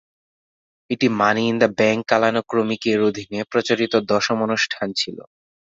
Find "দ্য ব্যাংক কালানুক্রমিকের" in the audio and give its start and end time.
1.61-2.99